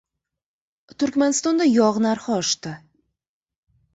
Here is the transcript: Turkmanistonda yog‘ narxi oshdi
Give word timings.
Turkmanistonda 1.03 1.67
yog‘ 1.69 2.01
narxi 2.05 2.33
oshdi 2.37 2.75